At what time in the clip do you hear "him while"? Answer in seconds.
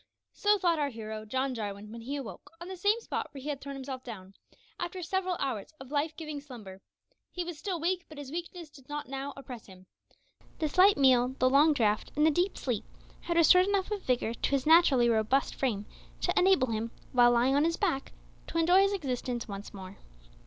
16.71-17.29